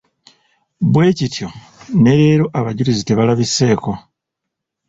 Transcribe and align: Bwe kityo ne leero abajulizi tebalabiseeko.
Bwe 0.91 1.07
kityo 1.17 1.47
ne 2.01 2.11
leero 2.19 2.45
abajulizi 2.59 3.03
tebalabiseeko. 3.05 3.91